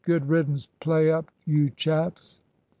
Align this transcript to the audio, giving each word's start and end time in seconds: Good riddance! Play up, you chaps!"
Good 0.03 0.29
riddance! 0.31 0.65
Play 0.79 1.11
up, 1.11 1.29
you 1.45 1.69
chaps!" 1.69 2.41